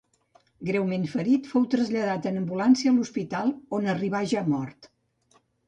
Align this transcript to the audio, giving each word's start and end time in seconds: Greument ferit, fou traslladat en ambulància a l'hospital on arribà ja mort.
Greument 0.69 1.03
ferit, 1.11 1.49
fou 1.51 1.67
traslladat 1.75 2.25
en 2.31 2.41
ambulància 2.41 2.95
a 2.95 2.97
l'hospital 2.97 3.55
on 3.81 3.93
arribà 3.97 4.25
ja 4.35 4.47
mort. 4.51 4.93